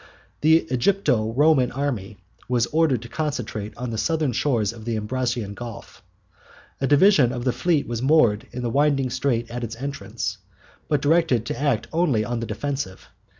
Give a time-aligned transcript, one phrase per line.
[0.41, 2.17] The Egypto Roman army
[2.49, 6.01] was ordered to concentrate on the southern shores of the Ambracian Gulf.
[6.81, 10.39] A division of the fleet was moored in the winding strait at its entrance,
[10.89, 13.09] but directed to act only on the defensive.